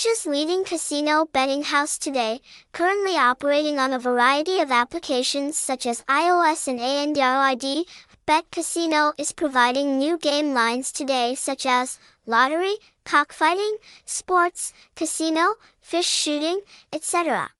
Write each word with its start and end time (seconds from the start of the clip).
Asia's 0.00 0.24
leading 0.24 0.64
casino 0.64 1.26
betting 1.26 1.62
house 1.62 1.98
today, 1.98 2.40
currently 2.72 3.18
operating 3.18 3.78
on 3.78 3.92
a 3.92 3.98
variety 3.98 4.58
of 4.58 4.70
applications 4.70 5.58
such 5.58 5.84
as 5.84 6.00
iOS 6.08 6.68
and 6.68 6.80
Android, 6.80 7.84
Bet 8.24 8.50
Casino 8.50 9.12
is 9.18 9.32
providing 9.32 9.98
new 9.98 10.16
game 10.16 10.54
lines 10.54 10.90
today 10.90 11.34
such 11.34 11.66
as 11.66 11.98
lottery, 12.24 12.76
cockfighting, 13.04 13.76
sports, 14.06 14.72
casino, 14.96 15.56
fish 15.82 16.08
shooting, 16.08 16.62
etc. 16.90 17.50